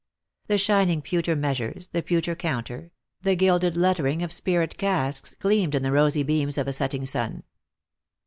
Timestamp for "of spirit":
4.23-4.79